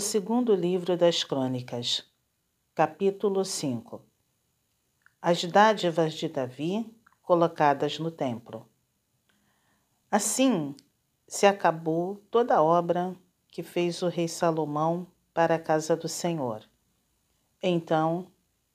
O 0.00 0.02
segundo 0.02 0.54
livro 0.54 0.96
das 0.96 1.22
Crônicas, 1.22 2.02
capítulo 2.74 3.44
5 3.44 4.00
As 5.20 5.44
dádivas 5.44 6.14
de 6.14 6.26
Davi 6.26 6.90
colocadas 7.20 7.98
no 7.98 8.10
templo. 8.10 8.66
Assim 10.10 10.74
se 11.28 11.44
acabou 11.44 12.16
toda 12.30 12.56
a 12.56 12.62
obra 12.62 13.14
que 13.48 13.62
fez 13.62 14.00
o 14.00 14.08
rei 14.08 14.26
Salomão 14.26 15.06
para 15.34 15.56
a 15.56 15.58
casa 15.58 15.94
do 15.94 16.08
Senhor. 16.08 16.66
Então 17.62 18.26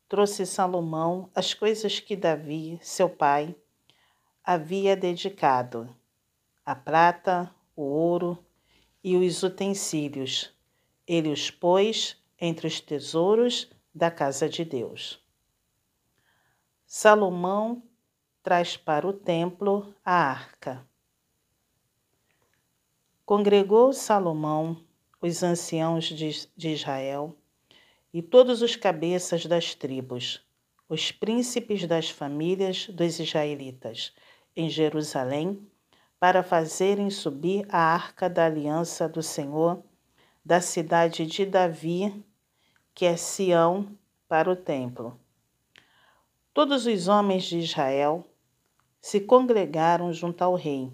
trouxe 0.08 0.46
Salomão 0.46 1.32
as 1.34 1.56
coisas 1.56 2.00
que 2.00 2.16
Davi, 2.16 2.78
seu 2.84 3.10
pai, 3.10 3.56
havia 4.44 4.96
dedicado: 4.96 5.90
a 6.64 6.76
prata, 6.76 7.50
o 7.76 7.82
ouro 7.82 8.38
e 9.04 9.18
os 9.18 9.42
utensílios. 9.42 10.55
Ele 11.08 11.32
os 11.32 11.52
pôs 11.52 12.18
entre 12.40 12.68
os 12.68 12.80
tesouros 12.80 13.70
da 13.94 14.12
casa 14.12 14.50
de 14.50 14.66
Deus. 14.66 15.24
Salomão 16.86 17.84
traz 18.44 18.78
para 18.78 19.08
o 19.08 19.14
templo 19.14 19.96
a 20.04 20.14
arca. 20.14 20.88
Congregou 23.26 23.92
Salomão 23.92 24.86
os 25.20 25.42
anciãos 25.42 26.06
de, 26.06 26.70
Israel 26.70 27.36
e 28.14 28.22
todos 28.22 28.62
os 28.62 28.76
cabeças 28.76 29.46
das 29.46 29.74
tribos, 29.74 30.46
os 30.88 31.12
príncipes 31.12 31.88
das 31.88 32.10
famílias 32.10 32.88
dos 32.88 33.20
israelitas, 33.20 34.14
em 34.56 34.70
Jerusalém, 34.70 35.68
para 36.20 36.44
fazerem 36.44 37.10
subir 37.10 37.66
a 37.70 37.80
arca 37.80 38.30
da 38.30 38.46
aliança 38.46 39.10
do 39.10 39.24
Senhor 39.24 39.84
da 40.46 40.62
cidade 40.62 41.26
de 41.26 41.46
Davi, 41.46 42.24
que 42.94 43.06
é 43.06 43.18
Sião, 43.18 43.88
para 44.28 44.50
o 44.50 44.56
templo. 44.56 45.20
Todos 46.54 46.86
os 46.86 47.08
homens 47.08 47.44
de 47.44 47.60
Israel 47.60 48.26
se 49.02 49.20
congregaram 49.20 50.14
junto 50.14 50.44
ao 50.44 50.56
rei, 50.56 50.92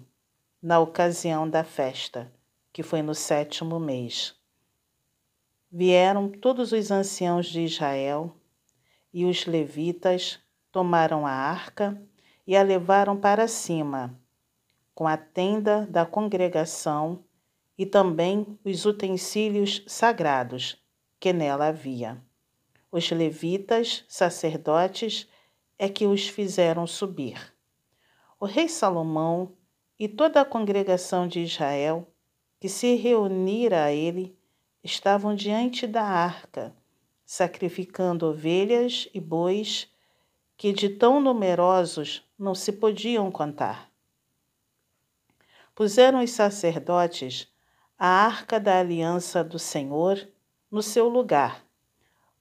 na 0.62 0.78
ocasião 0.80 1.48
da 1.48 1.62
festa, 1.62 2.32
que 2.72 2.82
foi 2.82 3.02
no 3.02 3.14
sétimo 3.14 3.78
mês 3.78 4.34
Vieram 5.74 6.28
todos 6.28 6.70
os 6.72 6.90
anciãos 6.90 7.46
de 7.46 7.62
Israel 7.62 8.36
e 9.10 9.24
os 9.24 9.46
levitas 9.46 10.38
tomaram 10.70 11.26
a 11.26 11.30
arca 11.30 11.98
e 12.46 12.54
a 12.54 12.62
levaram 12.62 13.16
para 13.16 13.48
cima, 13.48 14.14
com 14.94 15.08
a 15.08 15.16
tenda 15.16 15.86
da 15.86 16.04
congregação 16.04 17.24
e 17.76 17.86
também 17.86 18.58
os 18.64 18.84
utensílios 18.84 19.82
sagrados 19.86 20.76
que 21.18 21.32
nela 21.32 21.68
havia. 21.68 22.22
Os 22.90 23.10
levitas, 23.10 24.04
sacerdotes, 24.08 25.28
é 25.78 25.88
que 25.88 26.06
os 26.06 26.28
fizeram 26.28 26.86
subir. 26.86 27.54
O 28.38 28.44
rei 28.44 28.68
Salomão 28.68 29.52
e 29.98 30.08
toda 30.08 30.40
a 30.40 30.44
congregação 30.44 31.28
de 31.28 31.40
Israel, 31.40 32.12
que 32.60 32.68
se 32.68 32.94
reunira 32.96 33.84
a 33.84 33.92
ele, 33.92 34.36
estavam 34.82 35.34
diante 35.34 35.86
da 35.86 36.02
arca, 36.02 36.74
sacrificando 37.24 38.26
ovelhas 38.26 39.08
e 39.14 39.20
bois 39.20 39.88
que 40.56 40.72
de 40.72 40.88
tão 40.88 41.20
numerosos 41.20 42.28
não 42.38 42.54
se 42.54 42.72
podiam 42.72 43.30
contar. 43.30 43.90
Puseram 45.74 46.22
os 46.22 46.30
sacerdotes 46.30 47.51
a 48.04 48.08
arca 48.08 48.58
da 48.58 48.80
aliança 48.80 49.44
do 49.44 49.60
Senhor 49.60 50.28
no 50.68 50.82
seu 50.82 51.08
lugar, 51.08 51.64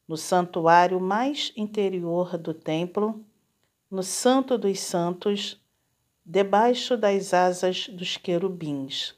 no 0.07 0.17
santuário 0.17 0.99
mais 0.99 1.53
interior 1.55 2.35
do 2.37 2.53
templo, 2.53 3.23
no 3.89 4.01
Santo 4.01 4.57
dos 4.57 4.79
Santos, 4.79 5.61
debaixo 6.25 6.97
das 6.97 7.33
asas 7.33 7.87
dos 7.89 8.17
querubins 8.17 9.15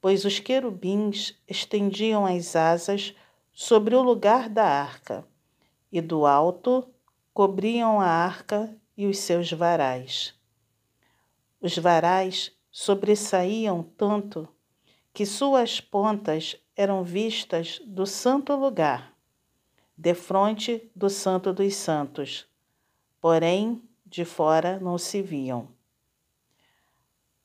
pois 0.00 0.24
os 0.24 0.38
querubins 0.38 1.38
estendiam 1.46 2.24
as 2.24 2.56
asas 2.56 3.14
sobre 3.52 3.94
o 3.94 4.02
lugar 4.02 4.48
da 4.48 4.64
arca, 4.64 5.26
e 5.92 6.00
do 6.00 6.24
alto 6.24 6.88
cobriam 7.34 8.00
a 8.00 8.06
arca 8.06 8.74
e 8.96 9.06
os 9.06 9.18
seus 9.18 9.52
varais. 9.52 10.34
Os 11.60 11.76
varais 11.76 12.56
sobressaíam 12.70 13.82
tanto 13.82 14.48
que 15.12 15.26
suas 15.26 15.80
pontas 15.80 16.56
eram 16.76 17.02
vistas 17.02 17.80
do 17.84 18.06
santo 18.06 18.54
lugar, 18.54 19.14
defronte 19.96 20.90
do 20.94 21.10
Santo 21.10 21.52
dos 21.52 21.74
Santos, 21.74 22.46
porém 23.20 23.82
de 24.06 24.24
fora 24.24 24.80
não 24.80 24.96
se 24.96 25.20
viam. 25.20 25.68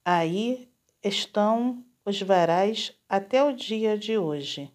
Aí 0.04 0.70
estão 1.04 1.84
os 2.06 2.22
varais 2.22 2.94
até 3.09 3.44
o 3.44 3.52
dia 3.52 3.98
de 3.98 4.18
hoje. 4.18 4.72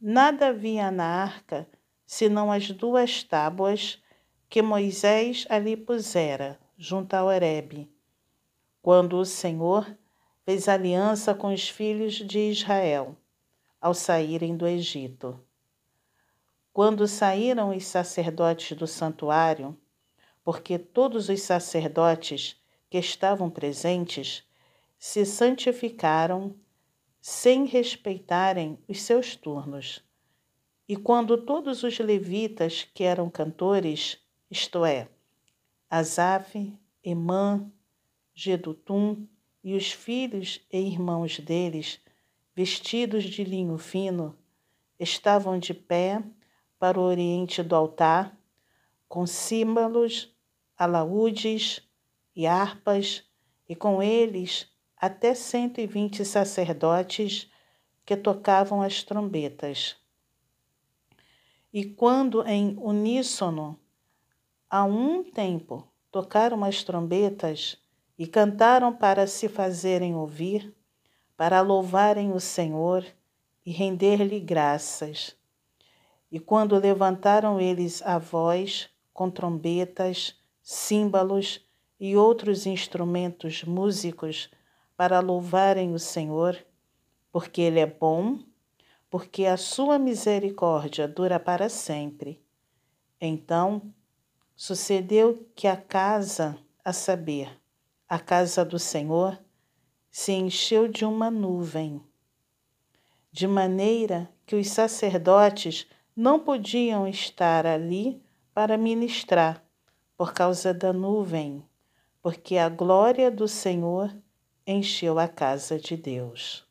Nada 0.00 0.48
havia 0.48 0.90
na 0.90 1.04
arca 1.04 1.68
senão 2.06 2.50
as 2.50 2.70
duas 2.70 3.22
tábuas 3.22 4.02
que 4.48 4.62
Moisés 4.62 5.46
ali 5.50 5.76
pusera, 5.76 6.58
junto 6.76 7.12
ao 7.14 7.26
Horebe, 7.26 7.92
quando 8.80 9.18
o 9.18 9.24
Senhor 9.24 9.86
fez 10.48 10.66
aliança 10.66 11.34
com 11.34 11.52
os 11.52 11.68
filhos 11.68 12.14
de 12.14 12.38
Israel, 12.38 13.14
ao 13.78 13.92
saírem 13.92 14.56
do 14.56 14.66
Egito. 14.66 15.38
Quando 16.72 17.06
saíram 17.06 17.76
os 17.76 17.84
sacerdotes 17.84 18.74
do 18.74 18.86
santuário, 18.86 19.76
porque 20.42 20.78
todos 20.78 21.28
os 21.28 21.42
sacerdotes 21.42 22.58
que 22.88 22.96
estavam 22.96 23.50
presentes 23.50 24.42
se 24.98 25.26
santificaram 25.26 26.54
sem 27.20 27.66
respeitarem 27.66 28.78
os 28.88 29.02
seus 29.02 29.36
turnos. 29.36 30.02
E 30.88 30.96
quando 30.96 31.36
todos 31.36 31.82
os 31.82 31.98
levitas 31.98 32.88
que 32.94 33.04
eram 33.04 33.28
cantores, 33.28 34.16
isto 34.50 34.82
é, 34.82 35.10
Asaf, 35.90 36.74
Emã, 37.04 37.70
Gedutum 38.34 39.28
e 39.62 39.74
os 39.74 39.92
filhos 39.92 40.60
e 40.72 40.78
irmãos 40.78 41.38
deles, 41.38 42.00
vestidos 42.54 43.24
de 43.24 43.44
linho 43.44 43.78
fino, 43.78 44.36
estavam 44.98 45.58
de 45.58 45.74
pé 45.74 46.22
para 46.78 46.98
o 46.98 47.02
oriente 47.02 47.62
do 47.62 47.74
altar, 47.74 48.36
com 49.08 49.26
símbolos, 49.26 50.34
alaúdes 50.76 51.80
e 52.34 52.46
harpas, 52.46 53.24
e 53.68 53.74
com 53.74 54.02
eles 54.02 54.66
até 54.96 55.34
120 55.34 56.24
sacerdotes 56.24 57.50
que 58.04 58.16
tocavam 58.16 58.80
as 58.80 59.02
trombetas. 59.02 59.96
E 61.72 61.84
quando 61.84 62.46
em 62.46 62.76
uníssono, 62.78 63.78
a 64.70 64.84
um 64.84 65.22
tempo, 65.22 65.86
tocaram 66.10 66.64
as 66.64 66.82
trombetas 66.82 67.76
e 68.18 68.26
cantaram 68.26 68.92
para 68.92 69.26
se 69.26 69.48
fazerem 69.48 70.14
ouvir, 70.14 70.74
para 71.36 71.60
louvarem 71.60 72.32
o 72.32 72.40
Senhor 72.40 73.06
e 73.64 73.70
render-lhe 73.70 74.40
graças. 74.40 75.36
E 76.30 76.40
quando 76.40 76.76
levantaram 76.76 77.60
eles 77.60 78.02
a 78.02 78.18
voz 78.18 78.90
com 79.14 79.30
trombetas, 79.30 80.34
símbolos 80.62 81.64
e 81.98 82.16
outros 82.16 82.66
instrumentos 82.66 83.62
músicos 83.64 84.50
para 84.96 85.20
louvarem 85.20 85.94
o 85.94 85.98
Senhor, 85.98 86.58
porque 87.30 87.60
Ele 87.60 87.78
é 87.78 87.86
bom, 87.86 88.40
porque 89.08 89.46
a 89.46 89.56
sua 89.56 89.98
misericórdia 89.98 91.06
dura 91.06 91.38
para 91.38 91.68
sempre. 91.68 92.42
Então 93.20 93.94
sucedeu 94.54 95.48
que 95.54 95.66
a 95.66 95.76
casa, 95.76 96.58
a 96.84 96.92
saber, 96.92 97.58
a 98.08 98.18
casa 98.18 98.64
do 98.64 98.78
Senhor, 98.78 99.38
se 100.10 100.32
encheu 100.32 100.88
de 100.88 101.04
uma 101.04 101.30
nuvem, 101.30 102.02
de 103.30 103.46
maneira 103.46 104.30
que 104.46 104.56
os 104.56 104.68
sacerdotes 104.70 105.86
não 106.16 106.40
podiam 106.40 107.06
estar 107.06 107.66
ali 107.66 108.22
para 108.54 108.76
ministrar 108.76 109.62
por 110.16 110.32
causa 110.32 110.74
da 110.74 110.92
nuvem, 110.92 111.64
porque 112.22 112.56
a 112.56 112.68
glória 112.68 113.30
do 113.30 113.46
Senhor 113.46 114.12
encheu 114.66 115.18
a 115.18 115.28
casa 115.28 115.78
de 115.78 115.96
Deus. 115.96 116.67